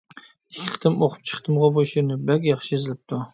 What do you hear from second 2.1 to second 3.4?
بەك ياخشى يېزىلىپتۇ.